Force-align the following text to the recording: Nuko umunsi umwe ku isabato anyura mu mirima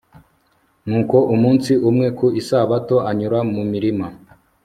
Nuko 0.89 1.17
umunsi 1.33 1.71
umwe 1.89 2.07
ku 2.17 2.25
isabato 2.41 2.95
anyura 3.09 3.39
mu 3.53 3.61
mirima 3.71 4.07